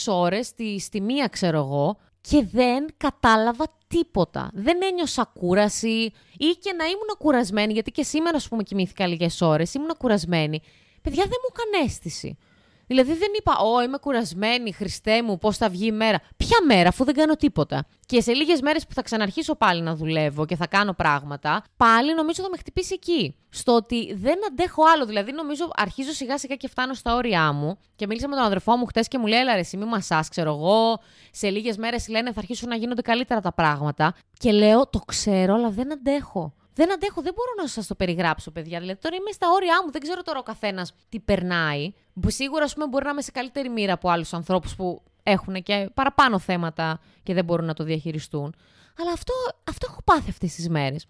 2-3 0.06 0.12
ώρες, 0.14 0.46
στη, 0.46 0.80
στη 0.80 1.00
μία, 1.00 1.26
ξέρω 1.26 1.58
εγώ, 1.58 1.96
και 2.20 2.44
δεν 2.52 2.86
κατάλαβα 2.96 3.64
τίποτα. 3.86 4.50
Δεν 4.52 4.78
ένιωσα 4.82 5.30
κούραση 5.34 6.12
ή 6.36 6.50
και 6.60 6.72
να 6.72 6.84
ήμουν 6.84 7.16
κουρασμένη, 7.18 7.72
γιατί 7.72 7.90
και 7.90 8.02
σήμερα, 8.02 8.36
ας 8.36 8.48
πούμε, 8.48 8.62
κοιμήθηκα 8.62 9.06
λίγες 9.06 9.40
ώρες, 9.40 9.74
ήμουν 9.74 9.94
κουρασμένη. 9.98 10.60
Παιδιά, 11.02 11.22
δεν 11.22 11.36
μου 11.42 11.54
έκανε 11.54 11.84
αίσθηση. 11.84 12.38
Δηλαδή 12.88 13.14
δεν 13.14 13.28
είπα, 13.38 13.58
Ω, 13.58 13.82
είμαι 13.82 13.98
κουρασμένη, 13.98 14.72
Χριστέ 14.72 15.22
μου, 15.22 15.38
πώς 15.38 15.56
θα 15.56 15.68
βγει 15.68 15.86
η 15.86 15.92
μέρα. 15.92 16.20
Ποια 16.36 16.56
μέρα, 16.66 16.88
αφού 16.88 17.04
δεν 17.04 17.14
κάνω 17.14 17.34
τίποτα. 17.34 17.86
Και 18.06 18.20
σε 18.20 18.32
λίγες 18.32 18.60
μέρες 18.60 18.86
που 18.86 18.94
θα 18.94 19.02
ξαναρχίσω 19.02 19.54
πάλι 19.54 19.82
να 19.82 19.94
δουλεύω 19.94 20.46
και 20.46 20.56
θα 20.56 20.66
κάνω 20.66 20.92
πράγματα, 20.92 21.64
πάλι 21.76 22.14
νομίζω 22.14 22.42
θα 22.42 22.48
με 22.50 22.56
χτυπήσει 22.56 22.94
εκεί. 22.94 23.34
Στο 23.50 23.74
ότι 23.74 24.14
δεν 24.14 24.38
αντέχω 24.50 24.82
άλλο. 24.94 25.06
Δηλαδή, 25.06 25.32
νομίζω 25.32 25.70
αρχίζω 25.76 26.12
σιγά 26.12 26.38
σιγά 26.38 26.54
και 26.54 26.68
φτάνω 26.68 26.94
στα 26.94 27.14
όρια 27.14 27.52
μου. 27.52 27.78
Και 27.96 28.06
μίλησα 28.06 28.28
με 28.28 28.34
τον 28.34 28.44
αδερφό 28.44 28.76
μου 28.76 28.86
χτες 28.86 29.08
και 29.08 29.18
μου 29.18 29.26
λέει: 29.26 29.38
Έλα, 29.38 29.52
ρε, 29.52 29.58
εσύ 29.58 29.76
μη 29.76 29.84
μασάς, 29.84 30.28
ξέρω 30.28 30.50
εγώ. 30.50 31.00
Σε 31.30 31.50
λίγες 31.50 31.76
μέρες 31.76 32.08
λένε 32.08 32.32
θα 32.32 32.38
αρχίσουν 32.40 32.68
να 32.68 32.76
γίνονται 32.76 33.02
καλύτερα 33.02 33.40
τα 33.40 33.52
πράγματα. 33.52 34.14
Και 34.38 34.52
λέω: 34.52 34.86
Το 34.86 34.98
ξέρω, 34.98 35.54
αλλά 35.54 35.70
δεν 35.70 35.92
αντέχω. 35.92 36.52
Δεν 36.78 36.92
αντέχω, 36.92 37.22
δεν 37.22 37.32
μπορώ 37.34 37.50
να 37.62 37.66
σας 37.66 37.86
το 37.86 37.94
περιγράψω, 37.94 38.50
παιδιά. 38.50 38.80
Δηλαδή, 38.80 38.98
τώρα 39.00 39.16
είμαι 39.16 39.30
στα 39.32 39.46
όρια 39.50 39.82
μου, 39.84 39.90
δεν 39.90 40.00
ξέρω 40.00 40.22
τώρα 40.22 40.38
ο 40.38 40.42
καθένας 40.42 40.92
τι 41.08 41.20
περνάει. 41.20 41.92
Που 42.20 42.30
σίγουρα, 42.30 42.64
ας 42.64 42.74
πούμε, 42.74 42.86
μπορεί 42.86 43.04
να 43.04 43.10
είμαι 43.10 43.22
σε 43.22 43.30
καλύτερη 43.30 43.68
μοίρα 43.68 43.92
από 43.92 44.08
άλλους 44.10 44.32
ανθρώπους 44.32 44.76
που 44.76 45.02
έχουν 45.22 45.62
και 45.62 45.90
παραπάνω 45.94 46.38
θέματα 46.38 47.00
και 47.22 47.34
δεν 47.34 47.44
μπορούν 47.44 47.66
να 47.66 47.74
το 47.74 47.84
διαχειριστούν. 47.84 48.54
Αλλά 49.00 49.12
αυτό, 49.12 49.34
αυτό 49.68 49.86
έχω 49.90 50.02
πάθει 50.04 50.30
αυτές 50.30 50.54
τις 50.54 50.68
μέρες. 50.68 51.06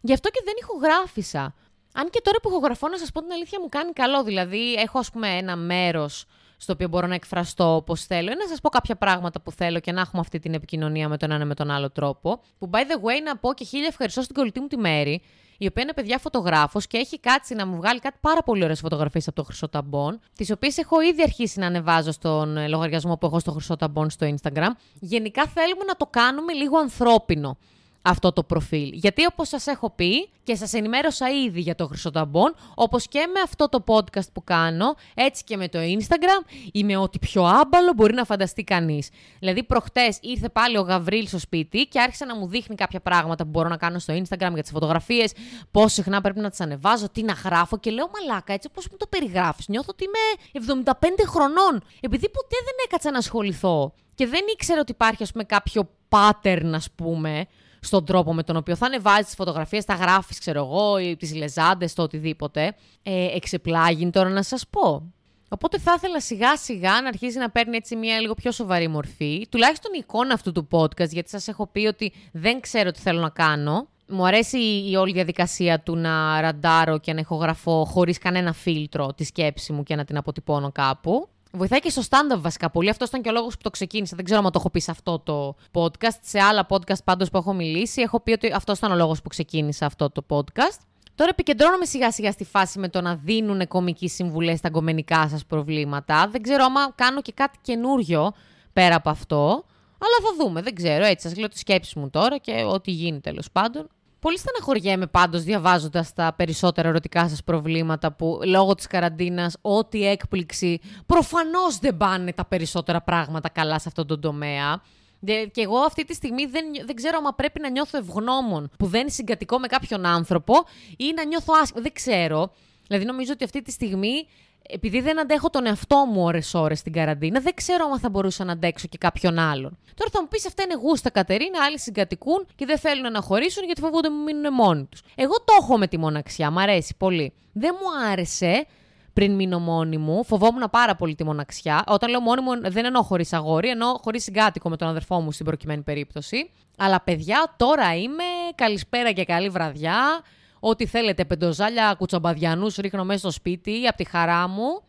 Γι' 0.00 0.12
αυτό 0.12 0.28
και 0.28 0.40
δεν 0.44 0.54
ηχογράφησα. 0.60 1.54
Αν 1.92 2.10
και 2.10 2.20
τώρα 2.24 2.38
που 2.42 2.48
ηχογραφώ, 2.48 2.88
να 2.88 2.98
σας 2.98 3.10
πω 3.10 3.20
την 3.20 3.32
αλήθεια, 3.32 3.60
μου 3.60 3.68
κάνει 3.68 3.92
καλό. 3.92 4.22
Δηλαδή, 4.24 4.74
έχω, 4.74 4.98
ας 4.98 5.10
πούμε, 5.10 5.28
ένα 5.28 5.56
μέρος 5.56 6.24
στο 6.62 6.72
οποίο 6.72 6.88
μπορώ 6.88 7.06
να 7.06 7.14
εκφραστώ 7.14 7.74
όπως 7.74 8.04
θέλω 8.04 8.30
ή 8.30 8.34
να 8.38 8.46
σας 8.48 8.60
πω 8.60 8.68
κάποια 8.68 8.96
πράγματα 8.96 9.40
που 9.40 9.52
θέλω 9.52 9.80
και 9.80 9.92
να 9.92 10.00
έχουμε 10.00 10.20
αυτή 10.20 10.38
την 10.38 10.54
επικοινωνία 10.54 11.08
με 11.08 11.16
τον 11.16 11.30
ένα 11.30 11.44
με 11.44 11.54
τον 11.54 11.70
άλλο 11.70 11.90
τρόπο. 11.90 12.40
Που 12.58 12.70
by 12.72 12.76
the 12.76 13.06
way 13.06 13.22
να 13.24 13.36
πω 13.36 13.54
και 13.54 13.64
χίλια 13.64 13.86
ευχαριστώ 13.86 14.22
στην 14.22 14.34
κολλητή 14.34 14.60
μου 14.60 14.66
τη 14.66 14.76
Μέρη, 14.76 15.22
η 15.58 15.66
οποία 15.66 15.82
είναι 15.82 15.92
παιδιά 15.92 16.18
φωτογράφος 16.18 16.86
και 16.86 16.96
έχει 16.98 17.20
κάτσει 17.20 17.54
να 17.54 17.66
μου 17.66 17.76
βγάλει 17.76 18.00
κάτι 18.00 18.16
πάρα 18.20 18.42
πολύ 18.42 18.64
ωραίες 18.64 18.80
φωτογραφίες 18.80 19.26
από 19.28 19.36
το 19.36 19.42
Χρυσό 19.42 19.68
Ταμπον, 19.68 20.20
τις 20.34 20.50
οποίες 20.50 20.78
έχω 20.78 21.00
ήδη 21.00 21.22
αρχίσει 21.22 21.58
να 21.58 21.66
ανεβάζω 21.66 22.12
στον 22.12 22.68
λογαριασμό 22.68 23.16
που 23.16 23.26
έχω 23.26 23.38
στο 23.38 23.52
Χρυσό 23.52 23.76
Ταμπον 23.76 24.10
στο 24.10 24.34
Instagram. 24.34 24.70
Γενικά 25.00 25.46
θέλουμε 25.46 25.84
να 25.86 25.96
το 25.96 26.06
κάνουμε 26.06 26.52
λίγο 26.52 26.78
ανθρώπινο 26.78 27.56
αυτό 28.02 28.32
το 28.32 28.42
προφίλ. 28.42 28.90
Γιατί 28.92 29.26
όπως 29.26 29.48
σας 29.48 29.66
έχω 29.66 29.90
πει 29.90 30.28
και 30.42 30.54
σας 30.54 30.72
ενημέρωσα 30.72 31.28
ήδη 31.30 31.60
για 31.60 31.74
το 31.74 31.86
Χρυσό 31.86 32.10
Ταμπον, 32.10 32.54
όπως 32.74 33.08
και 33.08 33.26
με 33.34 33.40
αυτό 33.40 33.68
το 33.68 33.84
podcast 33.86 34.32
που 34.32 34.44
κάνω, 34.44 34.94
έτσι 35.14 35.44
και 35.44 35.56
με 35.56 35.68
το 35.68 35.78
Instagram, 35.78 36.50
είμαι 36.72 36.96
ό,τι 36.96 37.18
πιο 37.18 37.44
άμπαλο 37.44 37.92
μπορεί 37.96 38.14
να 38.14 38.24
φανταστεί 38.24 38.64
κανείς. 38.64 39.08
Δηλαδή 39.38 39.62
προχτές 39.62 40.18
ήρθε 40.20 40.48
πάλι 40.48 40.76
ο 40.78 40.80
Γαβρίλ 40.80 41.26
στο 41.26 41.38
σπίτι 41.38 41.86
και 41.86 42.00
άρχισε 42.00 42.24
να 42.24 42.36
μου 42.36 42.46
δείχνει 42.46 42.74
κάποια 42.74 43.00
πράγματα 43.00 43.44
που 43.44 43.50
μπορώ 43.50 43.68
να 43.68 43.76
κάνω 43.76 43.98
στο 43.98 44.14
Instagram 44.14 44.52
για 44.52 44.62
τις 44.62 44.70
φωτογραφίες, 44.70 45.32
πώς 45.70 45.92
συχνά 45.92 46.20
πρέπει 46.20 46.40
να 46.40 46.50
τις 46.50 46.60
ανεβάζω, 46.60 47.08
τι 47.08 47.22
να 47.22 47.32
γράφω 47.32 47.78
και 47.78 47.90
λέω 47.90 48.10
μαλάκα 48.12 48.52
έτσι 48.52 48.68
πώς 48.70 48.88
μου 48.90 48.96
το 48.96 49.06
περιγράφεις. 49.06 49.68
Νιώθω 49.68 49.88
ότι 49.90 50.04
είμαι 50.04 50.82
75 50.84 50.92
χρονών, 51.26 51.82
επειδή 52.00 52.30
ποτέ 52.30 52.56
δεν 52.64 52.74
έκατσα 52.84 53.10
να 53.10 53.18
ασχοληθώ 53.18 53.92
και 54.14 54.26
δεν 54.26 54.40
ήξερα 54.52 54.80
ότι 54.80 54.92
υπάρχει 54.92 55.22
ας 55.22 55.32
πούμε 55.32 55.44
κάποιο 55.44 55.88
pattern 56.08 56.70
ας 56.74 56.90
πούμε, 56.94 57.46
στον 57.80 58.04
τρόπο 58.04 58.34
με 58.34 58.42
τον 58.42 58.56
οποίο 58.56 58.76
θα 58.76 58.86
ανεβάζεις 58.86 59.26
τις 59.26 59.34
φωτογραφίες, 59.34 59.84
τα 59.84 59.94
γράφεις, 59.94 60.38
ξέρω 60.38 60.58
εγώ, 60.64 60.98
ή 60.98 61.16
τις 61.16 61.34
λεζάντες, 61.34 61.94
το 61.94 62.02
οτιδήποτε. 62.02 62.74
Ε, 63.02 63.36
εξεπλάγει 63.36 64.10
τώρα 64.10 64.28
να 64.28 64.42
σας 64.42 64.66
πω. 64.70 65.12
Οπότε 65.52 65.78
θα 65.78 65.94
ήθελα 65.96 66.20
σιγά 66.20 66.56
σιγά 66.56 67.00
να 67.00 67.08
αρχίσει 67.08 67.38
να 67.38 67.50
παίρνει 67.50 67.76
έτσι 67.76 67.96
μια 67.96 68.20
λίγο 68.20 68.34
πιο 68.34 68.52
σοβαρή 68.52 68.88
μορφή. 68.88 69.46
Τουλάχιστον 69.50 69.92
η 69.94 69.98
εικόνα 70.00 70.34
αυτού 70.34 70.52
του 70.52 70.68
podcast, 70.70 71.08
γιατί 71.10 71.28
σας 71.30 71.48
έχω 71.48 71.66
πει 71.66 71.86
ότι 71.86 72.12
δεν 72.32 72.60
ξέρω 72.60 72.90
τι 72.90 73.00
θέλω 73.00 73.20
να 73.20 73.28
κάνω. 73.28 73.88
Μου 74.08 74.26
αρέσει 74.26 74.58
η 74.90 74.96
όλη 74.96 75.12
διαδικασία 75.12 75.80
του 75.80 75.96
να 75.96 76.40
ραντάρω 76.40 76.98
και 76.98 77.12
να 77.12 77.20
ηχογραφώ 77.20 77.84
χωρίς 77.84 78.18
κανένα 78.18 78.52
φίλτρο 78.52 79.14
τη 79.14 79.24
σκέψη 79.24 79.72
μου 79.72 79.82
και 79.82 79.96
να 79.96 80.04
την 80.04 80.16
αποτυπώνω 80.16 80.72
κάπου. 80.72 81.28
Βοηθάει 81.52 81.80
και 81.80 81.90
στο 81.90 82.02
stand-up 82.08 82.38
βασικά 82.38 82.70
πολύ. 82.70 82.88
Αυτός 82.88 83.08
ήταν 83.08 83.22
και 83.22 83.28
ο 83.28 83.32
λόγος 83.32 83.54
που 83.54 83.60
το 83.62 83.70
ξεκίνησα. 83.70 84.16
Δεν 84.16 84.24
ξέρω 84.24 84.40
αν 84.40 84.44
το 84.44 84.58
έχω 84.58 84.70
πει 84.70 84.80
σε 84.80 84.90
αυτό 84.90 85.18
το 85.18 85.54
podcast. 85.72 86.18
Σε 86.22 86.40
άλλα 86.40 86.66
podcast 86.68 87.04
πάντως 87.04 87.30
που 87.30 87.36
έχω 87.36 87.52
μιλήσει, 87.52 88.00
έχω 88.00 88.20
πει 88.20 88.32
ότι 88.32 88.52
αυτός 88.52 88.78
ήταν 88.78 88.92
ο 88.92 88.94
λόγος 88.94 89.22
που 89.22 89.28
ξεκίνησα 89.28 89.86
αυτό 89.86 90.10
το 90.10 90.24
podcast. 90.28 90.78
Τώρα 91.14 91.30
επικεντρώνομαι 91.30 91.84
σιγά 91.84 92.12
σιγά 92.12 92.32
στη 92.32 92.44
φάση 92.44 92.78
με 92.78 92.88
το 92.88 93.00
να 93.00 93.14
δίνουν 93.14 93.68
κομικοί 93.68 94.08
συμβουλές 94.08 94.58
στα 94.58 94.70
κομμενικά 94.70 95.28
σας 95.28 95.44
προβλήματα. 95.44 96.28
Δεν 96.28 96.42
ξέρω 96.42 96.64
άμα 96.64 96.92
κάνω 96.94 97.22
και 97.22 97.32
κάτι 97.32 97.58
καινούριο 97.62 98.32
πέρα 98.72 98.94
από 98.94 99.10
αυτό. 99.10 99.64
Αλλά 99.98 100.28
θα 100.28 100.44
δούμε, 100.44 100.62
δεν 100.62 100.74
ξέρω. 100.74 101.04
Έτσι, 101.04 101.28
σας 101.28 101.38
λέω 101.38 101.48
τις 101.48 101.60
σκέψεις 101.60 101.94
μου 101.94 102.10
τώρα 102.10 102.38
και 102.38 102.64
ό,τι 102.66 102.90
γίνει 102.90 103.20
τέλος 103.20 103.50
πάντων. 103.52 103.88
Πολύ 104.20 104.38
στεναχωριέμαι 104.38 105.06
πάντως 105.06 105.42
διαβάζοντας 105.42 106.12
τα 106.12 106.34
περισσότερα 106.36 106.88
ερωτικά 106.88 107.28
σας 107.28 107.44
προβλήματα 107.44 108.12
που 108.12 108.40
λόγω 108.44 108.74
της 108.74 108.86
καραντίνας, 108.86 109.56
ό,τι 109.60 110.06
έκπληξη. 110.06 110.80
Προφανώς 111.06 111.78
δεν 111.78 111.96
πάνε 111.96 112.32
τα 112.32 112.44
περισσότερα 112.44 113.00
πράγματα 113.02 113.48
καλά 113.48 113.78
σε 113.78 113.88
αυτόν 113.88 114.06
τον 114.06 114.20
τομέα. 114.20 114.82
Και 115.24 115.60
εγώ 115.60 115.78
αυτή 115.78 116.04
τη 116.04 116.14
στιγμή 116.14 116.46
δεν, 116.46 116.64
δεν 116.84 116.94
ξέρω 116.94 117.18
αν 117.26 117.34
πρέπει 117.34 117.60
να 117.60 117.70
νιώθω 117.70 117.98
ευγνώμων 117.98 118.70
που 118.78 118.86
δεν 118.86 119.10
συγκατοικώ 119.10 119.58
με 119.58 119.66
κάποιον 119.66 120.06
άνθρωπο 120.06 120.54
ή 120.96 121.12
να 121.16 121.24
νιώθω 121.24 121.54
άσχημα. 121.62 121.80
Δεν 121.82 121.92
ξέρω. 121.92 122.52
Δηλαδή 122.86 123.04
νομίζω 123.04 123.32
ότι 123.32 123.44
αυτή 123.44 123.62
τη 123.62 123.70
στιγμή 123.70 124.26
επειδή 124.72 125.00
δεν 125.00 125.20
αντέχω 125.20 125.50
τον 125.50 125.66
εαυτό 125.66 126.04
μου 126.12 126.22
ώρε-ώρε 126.22 126.74
στην 126.74 126.92
καραντίνα, 126.92 127.40
δεν 127.40 127.54
ξέρω 127.54 127.84
αν 127.92 127.98
θα 127.98 128.10
μπορούσα 128.10 128.44
να 128.44 128.52
αντέξω 128.52 128.88
και 128.88 128.98
κάποιον 128.98 129.38
άλλον. 129.38 129.78
Τώρα 129.94 130.10
θα 130.12 130.20
μου 130.22 130.28
πεις 130.28 130.46
αυτά 130.46 130.62
είναι 130.62 130.74
γούστα 130.74 131.10
Κατερίνα, 131.10 131.64
άλλοι 131.64 131.78
συγκατοικούν 131.78 132.46
και 132.54 132.66
δεν 132.66 132.78
θέλουν 132.78 133.12
να 133.12 133.20
χωρίσουν 133.20 133.64
γιατί 133.64 133.80
φοβούνται 133.80 134.10
μου 134.10 134.22
μείνουν 134.22 134.54
μόνοι 134.54 134.84
τους. 134.84 135.02
Εγώ 135.14 135.34
το 135.34 135.52
έχω 135.60 135.78
με 135.78 135.86
τη 135.86 135.98
μοναξιά, 135.98 136.50
μ' 136.50 136.58
αρέσει 136.58 136.94
πολύ. 136.98 137.32
Δεν 137.52 137.74
μου 137.80 138.10
άρεσε 138.10 138.66
πριν 139.12 139.34
μείνω 139.34 139.58
μόνη 139.58 139.96
μου. 139.96 140.24
Φοβόμουν 140.24 140.70
πάρα 140.70 140.94
πολύ 140.96 141.14
τη 141.14 141.24
μοναξιά. 141.24 141.84
Όταν 141.86 142.10
λέω 142.10 142.20
μόνη 142.20 142.40
μου, 142.40 142.70
δεν 142.70 142.84
εννοώ 142.84 143.02
χωρίς 143.02 143.32
αγόρι, 143.32 143.68
εννοώ 143.68 143.94
χωρίς 144.02 144.22
συγκάτοικο 144.22 144.68
με 144.68 144.76
τον 144.76 144.88
αδερφό 144.88 145.20
μου 145.20 145.32
στην 145.32 145.46
προκειμένη 145.46 145.82
περίπτωση. 145.82 146.50
Αλλά 146.76 147.00
παιδιά, 147.00 147.54
τώρα 147.56 147.94
είμαι. 147.94 148.24
Καλησπέρα 148.54 149.12
και 149.12 149.24
καλή 149.24 149.48
βραδιά. 149.48 150.22
Ό,τι 150.60 150.86
θέλετε, 150.86 151.24
πεντοζάλια, 151.24 151.94
κουτσομπαδιανούς 151.98 152.76
ρίχνω 152.76 153.04
μέσα 153.04 153.18
στο 153.18 153.30
σπίτι 153.30 153.86
από 153.86 153.96
τη 153.96 154.04
χαρά 154.04 154.48
μου. 154.48 154.82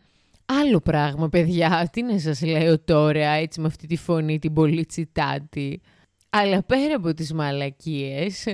Άλλο 0.46 0.80
πράγμα, 0.80 1.28
παιδιά. 1.28 1.88
Τι 1.92 2.02
να 2.02 2.18
σας 2.18 2.42
λέω 2.42 2.80
τώρα, 2.80 3.28
έτσι 3.30 3.60
με 3.60 3.66
αυτή 3.66 3.86
τη 3.86 3.96
φωνή 3.96 4.38
την 4.38 4.52
πολύ 4.52 4.86
τσιτάτη. 4.86 5.80
Αλλά 6.30 6.62
πέρα 6.62 6.94
από 6.94 7.14
τις 7.14 7.32
μαλακίες, 7.32 8.46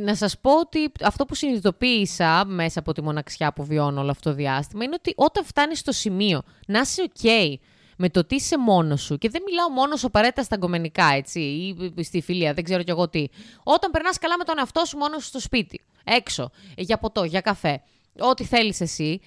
να 0.00 0.14
σας 0.14 0.38
πω 0.40 0.58
ότι 0.58 0.92
αυτό 1.02 1.24
που 1.24 1.34
συνειδητοποίησα 1.34 2.44
μέσα 2.46 2.78
από 2.78 2.92
τη 2.92 3.02
μοναξιά 3.02 3.52
που 3.52 3.64
βιώνω 3.64 4.00
όλο 4.00 4.10
αυτό 4.10 4.30
το 4.30 4.36
διάστημα 4.36 4.84
είναι 4.84 4.94
ότι 4.98 5.12
όταν 5.16 5.44
φτάνεις 5.44 5.78
στο 5.78 5.92
σημείο 5.92 6.42
να 6.66 6.80
είσαι 6.80 7.10
ok 7.14 7.54
με 7.98 8.08
το 8.08 8.24
τι 8.24 8.34
είσαι 8.34 8.58
μόνος 8.58 9.02
σου, 9.02 9.18
και 9.18 9.28
δεν 9.28 9.42
μιλάω 9.46 9.68
μόνος 9.68 10.00
σου 10.00 10.06
απαραίτητα 10.06 10.42
στα 10.42 10.54
αγκομενικά, 10.54 11.06
έτσι, 11.14 11.40
ή 11.40 12.02
στη 12.02 12.20
φιλία, 12.20 12.54
δεν 12.54 12.64
ξέρω 12.64 12.82
κι 12.82 12.90
εγώ 12.90 13.08
τι. 13.08 13.26
Όταν 13.62 13.90
περνάς 13.90 14.18
καλά 14.18 14.36
με 14.38 14.44
τον 14.44 14.58
εαυτό 14.58 14.84
σου 14.84 14.96
μόνος 14.96 15.22
σου 15.22 15.28
στο 15.28 15.40
σπίτι, 15.40 15.80
έξω, 16.04 16.50
για 16.76 16.98
ποτό, 16.98 17.24
για 17.24 17.40
καφέ, 17.40 17.82
ό,τι 18.18 18.44
θέλεις 18.44 18.80
εσύ, 18.80 19.20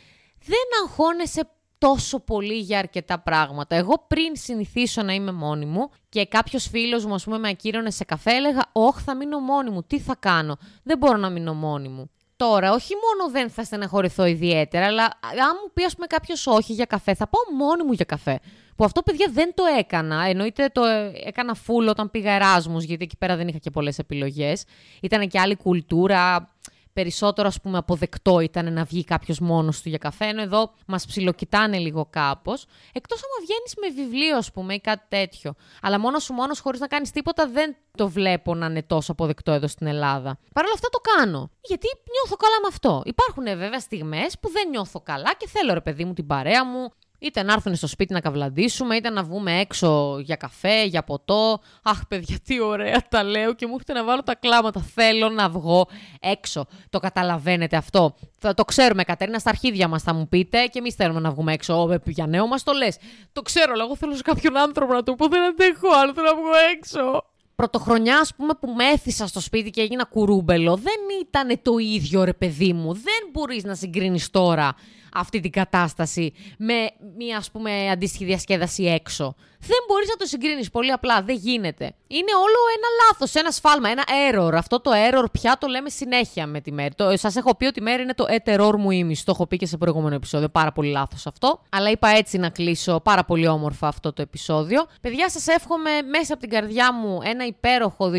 δεν 0.46 0.84
αγχώνεσαι 0.84 1.50
τόσο 1.78 2.20
πολύ 2.20 2.58
για 2.58 2.80
αρκετά 2.80 3.20
πράγματα. 3.20 3.76
Εγώ 3.76 4.06
πριν 4.08 4.36
συνηθίσω 4.36 5.02
να 5.02 5.14
είμαι 5.14 5.32
μόνη 5.32 5.66
μου 5.66 5.90
και 6.10 6.26
κάποιος 6.26 6.68
φίλος 6.68 7.06
μου, 7.06 7.14
ας 7.14 7.24
πούμε, 7.24 7.38
με 7.38 7.50
ακύρωνε 7.50 7.92
σε 7.92 8.04
καφέ, 8.04 8.32
έλεγα: 8.32 8.62
Όχι, 8.72 9.02
θα 9.02 9.16
μείνω 9.16 9.40
μόνη 9.40 9.70
μου. 9.70 9.84
Τι 9.84 10.00
θα 10.00 10.16
κάνω; 10.16 10.58
Δεν 10.84 10.98
μπορώ 10.98 11.18
να 11.18 11.30
μείνω 11.30 11.54
μόνη 11.54 11.88
μου. 11.88 12.10
Τώρα, 12.42 12.72
όχι 12.72 12.94
μόνο 12.96 13.32
δεν 13.32 13.50
θα 13.50 13.64
στεναχωρηθώ 13.64 14.26
ιδιαίτερα, 14.26 14.86
αλλά 14.86 15.04
αν 15.04 15.58
μου 15.64 15.72
πει, 15.74 15.84
ας 15.84 15.94
πούμε, 15.94 16.08
κάποιος 16.08 16.48
όχι 16.48 16.74
για 16.74 16.86
καφέ, 16.86 17.14
θα 17.14 17.28
πάω 17.28 17.58
μόνη 17.58 17.84
μου 17.84 17.92
για 17.92 18.06
καφέ. 18.06 18.40
Που 18.76 18.84
αυτό, 18.84 19.02
παιδιά, 19.02 19.28
δεν 19.32 19.54
το 19.54 19.64
έκανα. 19.80 20.26
Εννοείται 20.26 20.70
το 20.74 20.82
έκανα 21.26 21.56
full 21.56 21.90
όταν 21.90 22.12
πήγα 22.12 22.32
Εράσμου, 22.32 22.80
γιατί 22.80 23.04
εκεί 23.04 23.18
πέρα 23.18 23.36
δεν 23.36 23.48
είχα 23.48 23.58
και 23.58 23.70
πολλές 23.70 24.00
επιλογές. 24.00 24.64
Ήταν 25.02 25.28
και 25.28 25.40
άλλη 25.40 25.56
κουλτούρα 25.56 26.52
περισσότερο 26.94 27.48
ας 27.48 27.62
πούμε 27.62 27.78
αποδεκτό 27.78 28.40
ήταν 28.40 28.74
να 28.74 28.84
βγει 28.84 29.04
κάποιος 29.04 29.40
μόνος 29.40 29.82
του 29.82 29.90
για 29.90 29.98
καφέ, 29.98 30.26
ενώ 30.26 30.42
εδώ 30.42 30.74
μας 30.88 31.06
ψιλοκοιτάνε 31.06 31.78
λίγο 31.78 32.08
κάπως. 32.10 32.66
Εκτός 32.94 33.20
άμα 33.24 33.46
βγαίνεις 33.46 33.74
με 33.82 34.04
βιβλίο 34.04 34.38
ας 34.38 34.52
πούμε 34.52 34.74
ή 34.74 34.80
κάτι 34.80 35.06
τέτοιο. 35.10 35.54
Αλλά 35.82 36.00
μόνος 36.00 36.24
σου 36.24 36.34
μόνος 36.34 36.60
χωρίς 36.60 36.80
να 36.80 36.88
κάνεις 36.88 37.12
τίποτα 37.12 37.48
δεν 37.48 37.76
το 37.98 38.10
βλέπω 38.10 38.56
να 38.56 38.66
είναι 38.66 38.84
τόσο 38.84 39.12
αποδεκτό 39.12 39.52
εδώ 39.52 39.68
στην 39.68 39.88
Ελλάδα. 39.88 40.38
Παρ' 40.54 40.64
όλα 40.64 40.74
αυτά 40.74 40.90
το 40.90 41.00
κάνω. 41.00 41.50
Γιατί 41.62 41.88
νιώθω 42.12 42.36
καλά 42.36 42.56
με 42.62 42.68
αυτό. 42.68 43.02
Υπάρχουν 43.06 43.44
βέβαια 43.44 43.80
στιγμές 43.80 44.40
που 44.40 44.52
δεν 44.52 44.70
νιώθω 44.70 45.02
καλά 45.02 45.34
και 45.38 45.48
θέλω 45.48 45.74
ρε 45.74 45.82
παιδί 45.82 46.06
μου 46.06 46.14
την 46.14 46.28
παρέα 46.28 46.66
μου, 46.66 46.92
Είτε 47.24 47.44
να 47.44 47.54
έρθουν 47.54 47.76
στο 47.76 47.88
σπίτι 47.88 48.14
να 48.14 48.20
καβλαντήσουμε, 48.20 48.96
είτε 48.96 49.10
να 49.10 49.24
βγούμε 49.24 49.60
έξω 49.60 50.20
για 50.20 50.36
καφέ, 50.36 50.84
για 50.84 51.04
ποτό. 51.04 51.60
Αχ, 51.84 52.08
παιδιά, 52.08 52.38
τι 52.46 52.62
ωραία 52.62 53.02
τα 53.10 53.24
λέω 53.24 53.54
και 53.54 53.66
μου 53.66 53.74
έρχεται 53.74 53.94
να 53.94 54.04
βάλω 54.04 54.24
τα 54.24 54.36
κλάματα. 54.36 54.82
Θέλω 54.94 55.30
να 55.30 55.50
βγω 55.50 55.88
έξω. 56.20 56.66
Το 56.90 57.00
καταλαβαίνετε 57.00 57.76
αυτό. 57.78 58.16
Θα 58.40 58.54
το 58.54 58.64
ξέρουμε, 58.66 59.04
Κατερίνα, 59.04 59.40
στα 59.40 59.50
αρχίδια 59.50 59.88
μας 59.88 60.04
θα 60.04 60.14
μου 60.14 60.28
πείτε 60.28 60.66
και 60.66 60.80
εμείς 60.80 60.96
θέλουμε 60.96 61.20
να 61.20 61.32
βγούμε 61.32 61.54
έξω. 61.54 61.82
Ω, 61.82 62.00
για 62.06 62.28
νέο 62.28 62.48
μας 62.48 62.64
το 62.64 62.72
λες; 62.72 62.98
Το 63.32 63.42
ξέρω, 63.42 63.72
αλλά 63.74 63.84
εγώ 63.84 63.96
θέλω 63.96 64.16
σε 64.16 64.22
κάποιον 64.22 64.58
άνθρωπο 64.58 64.94
να 64.94 65.04
το 65.04 65.16
πω. 65.16 65.28
Δεν 65.28 65.42
αντέχω 65.44 65.88
άλλο, 66.02 66.14
θέλω 66.14 66.28
να 66.28 66.36
βγω 66.36 66.52
έξω 66.76 67.26
πρωτοχρονιά, 67.56 68.18
ας 68.20 68.36
πούμε, 68.36 68.54
που 68.60 68.68
με 68.68 68.86
έθισα 68.86 69.28
στο 69.28 69.40
σπίτι 69.40 69.70
και 69.70 69.82
έγινα 69.82 70.04
κουρούμπελο, 70.04 70.76
δεν 70.76 71.00
ήταν 71.22 71.60
το 71.62 71.78
ίδιο, 71.78 72.24
ρε 72.24 72.34
παιδί 72.34 72.74
μου. 72.74 72.94
Δεν 72.94 73.30
μπορείς 73.32 73.64
να 73.64 73.76
συγκρίνεις 73.76 74.30
τώρα 74.30 74.76
αυτή 75.14 75.40
την 75.40 75.52
κατάσταση 75.52 76.34
με 76.58 76.90
μια 77.18 77.38
ας 77.38 77.52
πούμε 77.52 77.90
αντίστοιχη 77.90 78.26
διασκέδαση 78.26 78.84
έξω. 78.84 79.36
Δεν 79.60 79.78
μπορείς 79.88 80.08
να 80.08 80.16
το 80.16 80.26
συγκρίνεις 80.26 80.70
πολύ 80.70 80.92
απλά, 80.92 81.22
δεν 81.22 81.36
γίνεται. 81.36 81.94
Είναι 82.18 82.34
όλο 82.36 82.60
ένα 82.76 82.88
λάθος, 83.06 83.34
ένα 83.34 83.52
σφάλμα, 83.52 83.90
ένα 83.90 84.04
error. 84.30 84.54
Αυτό 84.54 84.82
το 84.82 84.92
error 84.94 85.26
πια 85.32 85.58
το 85.60 85.68
λέμε 85.68 85.90
συνέχεια 85.90 86.48
με 86.48 86.62
τη 86.62 86.72
μέρη. 86.72 86.96
Το, 86.96 87.18
σας 87.18 87.36
έχω 87.36 87.56
πει 87.56 87.66
ότι 87.66 87.80
η 87.80 87.84
μέρη 87.84 88.02
είναι 88.02 88.14
το 88.14 88.26
έτερόρ 88.28 88.78
μου 88.78 88.92
ήμις, 88.92 89.24
το 89.24 89.32
έχω 89.32 89.48
πει 89.48 89.58
και 89.58 89.66
σε 89.66 89.78
προηγούμενο 89.78 90.16
επεισόδιο, 90.16 90.50
πάρα 90.50 90.72
πολύ 90.72 90.90
λάθος 90.90 91.28
αυτό. 91.28 91.62
Αλλά 91.70 91.90
είπα 91.90 92.10
έτσι 92.10 92.38
να 92.38 92.50
κλείσω 92.50 93.00
πάρα 93.00 93.24
πολύ 93.24 93.48
όμορφα 93.48 93.88
αυτό 93.88 94.14
το 94.14 94.22
επεισόδιο. 94.22 94.86
Παιδιά 95.02 95.30
σας 95.30 95.48
εύχομαι 95.48 95.90
μέσα 96.02 96.34
από 96.34 96.42
την 96.42 96.52
καρδιά 96.52 96.94
μου 96.94 97.20
ένα 97.24 97.46
υπέροχο 97.46 98.12
2021 98.14 98.18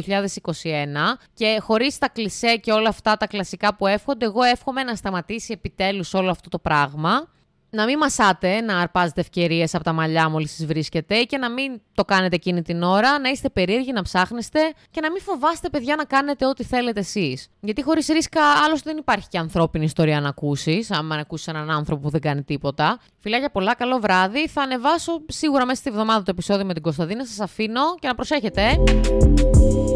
και 1.34 1.58
χωρίς 1.62 1.98
τα 1.98 2.08
κλισέ 2.08 2.56
και 2.56 2.72
όλα 2.72 2.88
αυτά 2.88 3.16
τα 3.16 3.26
κλασικά 3.26 3.74
που 3.74 3.86
εύχονται, 3.86 4.24
εγώ 4.24 4.42
εύχομαι 4.42 4.82
να 4.82 4.94
σταματήσει 4.94 5.52
επιτέλους 5.52 6.14
όλο 6.14 6.30
αυτό 6.30 6.48
το 6.48 6.58
πράγμα 6.58 6.70
πράγμα. 6.72 7.28
Να 7.74 7.84
μην 7.84 7.98
μασάτε 7.98 8.60
να 8.60 8.78
αρπάζετε 8.78 9.20
ευκαιρίες 9.20 9.74
από 9.74 9.84
τα 9.84 9.92
μαλλιά 9.92 10.28
μόλις 10.28 10.54
τις 10.56 10.66
βρίσκετε 10.66 11.22
και 11.22 11.38
να 11.38 11.50
μην 11.50 11.80
το 11.94 12.04
κάνετε 12.04 12.34
εκείνη 12.34 12.62
την 12.62 12.82
ώρα, 12.82 13.18
να 13.18 13.28
είστε 13.28 13.48
περίεργοι, 13.48 13.92
να 13.92 14.02
ψάχνεστε 14.02 14.60
και 14.90 15.00
να 15.00 15.10
μην 15.10 15.22
φοβάστε, 15.22 15.68
παιδιά, 15.68 15.96
να 15.96 16.04
κάνετε 16.04 16.46
ό,τι 16.46 16.64
θέλετε 16.64 17.00
εσείς. 17.00 17.48
Γιατί 17.60 17.82
χωρίς 17.82 18.06
ρίσκα, 18.06 18.40
άλλωστε 18.64 18.90
δεν 18.90 18.98
υπάρχει 18.98 19.28
και 19.28 19.38
ανθρώπινη 19.38 19.84
ιστορία 19.84 20.20
να 20.20 20.28
ακούσεις, 20.28 20.90
άμα 20.90 21.14
να 21.14 21.20
ακούσεις 21.20 21.46
έναν 21.46 21.70
άνθρωπο 21.70 22.02
που 22.02 22.10
δεν 22.10 22.20
κάνει 22.20 22.42
τίποτα. 22.42 22.98
Φιλάκια 23.18 23.50
πολλά, 23.50 23.74
καλό 23.74 23.98
βράδυ. 23.98 24.48
Θα 24.48 24.62
ανεβάσω 24.62 25.22
σίγουρα 25.28 25.66
μέσα 25.66 25.80
στη 25.80 25.90
βδομάδα 25.90 26.22
το 26.22 26.30
επεισόδιο 26.30 26.64
με 26.64 26.72
την 26.72 26.82
Κωνσταντίνα. 26.82 27.26
Σας 27.26 27.40
αφήνω 27.40 27.94
και 27.98 28.06
να 28.06 28.14
προσέχετε. 28.14 28.62
Ε. 28.62 29.91